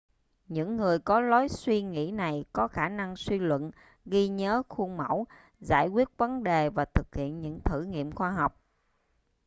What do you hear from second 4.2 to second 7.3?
nhớ khuôn mẫu giải quyết vấn đề và thực